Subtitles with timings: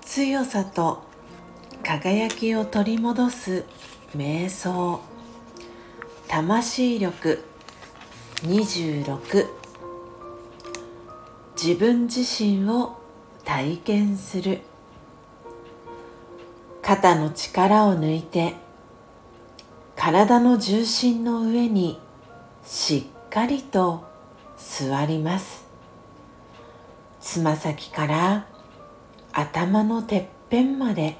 [0.00, 1.02] 強さと
[1.82, 3.64] 輝きを取り戻す
[4.16, 5.00] 瞑想
[6.28, 7.44] 魂力
[8.44, 9.46] 26
[11.62, 12.96] 自分自身を
[13.44, 14.60] 体験する
[16.80, 18.54] 肩の力を抜いて
[19.94, 22.00] 体の重心の上に
[22.64, 24.10] しっかりと
[24.62, 25.66] 座ります。
[27.20, 28.46] つま先から
[29.32, 31.16] 頭のてっぺんまで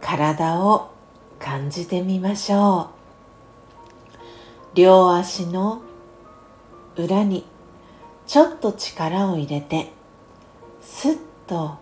[0.00, 0.90] 体を
[1.38, 2.90] 感じてみましょ
[4.74, 4.76] う。
[4.76, 5.80] 両足の
[6.96, 7.46] 裏に
[8.26, 9.92] ちょっと力を入れて
[10.82, 11.78] スッと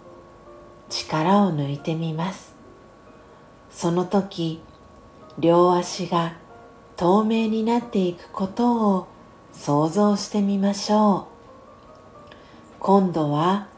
[0.88, 2.54] 力を抜いてみます。
[3.70, 4.62] その時
[5.38, 6.36] 両足が
[6.96, 9.13] 透明になっていくことを
[9.54, 11.28] 想像してみましょ
[12.30, 12.34] う。
[12.80, 13.68] 今度は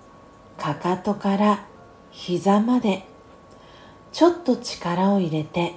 [0.59, 1.64] かかとから
[2.11, 3.06] 膝まで
[4.11, 5.75] ちょっと力を入れて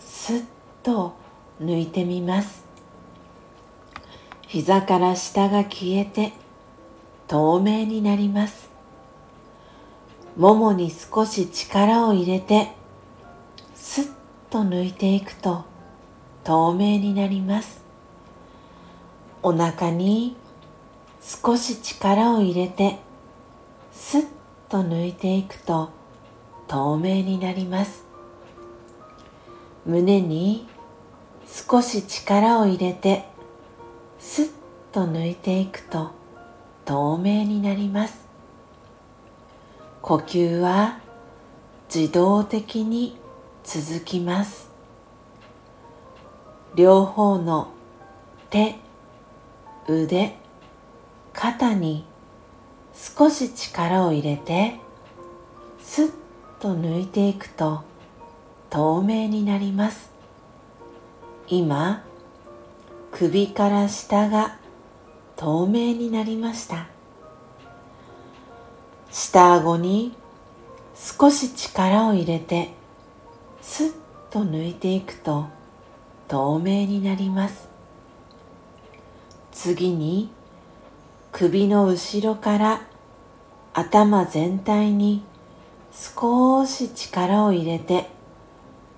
[0.00, 0.44] スッ
[0.82, 1.14] と
[1.60, 2.64] 抜いてみます。
[4.46, 6.32] 膝から下が消えて
[7.26, 8.70] 透明になります。
[10.36, 12.72] ももに少し力を入れて
[13.74, 14.12] スッ
[14.48, 15.64] と抜いていくと
[16.44, 17.85] 透明になります。
[19.42, 20.36] お腹に
[21.20, 22.98] 少し力を入れて
[23.92, 24.26] スッ
[24.68, 25.90] と抜いていくと
[26.68, 28.04] 透明になります。
[29.84, 30.66] 胸に
[31.46, 33.24] 少し力を入れて
[34.18, 34.50] スッ
[34.92, 36.10] と抜いていくと
[36.84, 38.26] 透明になります。
[40.02, 41.00] 呼吸は
[41.92, 43.16] 自動的に
[43.64, 44.70] 続きます。
[46.74, 47.68] 両方の
[48.50, 48.76] 手
[49.88, 50.34] 腕
[51.32, 52.04] 肩に
[52.94, 54.80] 少し力を入れて
[55.78, 56.12] スッ
[56.58, 57.82] と抜いていくと
[58.68, 60.10] 透明になります。
[61.46, 62.04] 今
[63.12, 64.58] 首から下が
[65.36, 66.88] 透明になりました。
[69.12, 70.16] 下顎に
[70.96, 72.70] 少し力を入れて
[73.62, 73.92] スッ
[74.30, 75.46] と抜いていくと
[76.26, 77.75] 透明になります。
[79.66, 80.30] 次に
[81.32, 82.82] 首の後ろから
[83.74, 85.24] 頭全体に
[85.90, 88.08] 少し力を入れて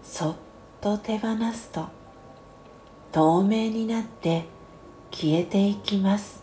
[0.02, 0.36] そっ
[0.82, 1.86] と手放すと
[3.12, 4.44] 透明になって
[5.10, 6.42] 消えていきます。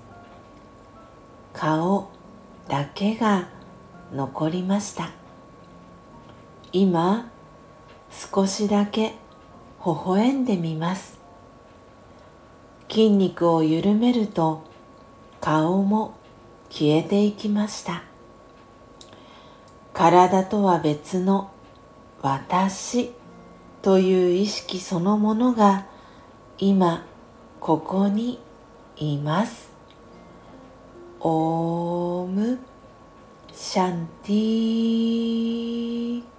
[1.54, 2.10] 顔
[2.68, 3.48] だけが
[4.12, 5.12] 残りました。
[6.72, 7.30] 今
[8.10, 9.10] 少しだけ
[9.86, 11.25] 微笑んでみます。
[12.90, 14.64] 筋肉を緩めると
[15.42, 16.16] 顔も
[16.70, 18.04] 消えていきました。
[19.94, 21.52] 体とは別の
[22.22, 23.14] 私
[23.82, 25.86] という意識そのものが
[26.58, 27.06] 今
[27.60, 28.40] ここに
[28.98, 29.70] います。
[31.20, 32.60] オーム
[33.54, 36.35] シャンティー。